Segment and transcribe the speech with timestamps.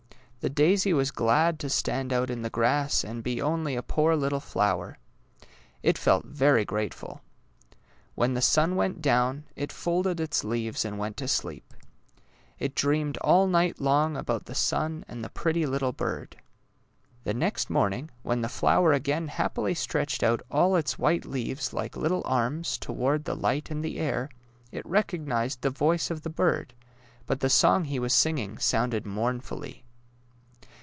[0.43, 4.15] The daisy was glad to stand out in the grass and be only a poor
[4.15, 4.97] little flower.
[5.83, 7.21] It felt very grateful.
[8.15, 11.75] When the sun went down, it folded its leaves and went to sleep.
[12.57, 15.67] It dreamed all 194 DAISY AND SUNFLOWER night long about the sun and the pretty
[15.67, 16.37] little bird.
[17.23, 21.95] The next morning, when the flower again happily stretched out all its white leaves like
[21.95, 24.27] little arms toward the light and the air,
[24.71, 26.73] it rec ognized the voice of the bird,
[27.27, 29.83] but the song he was singing sounded mournfully.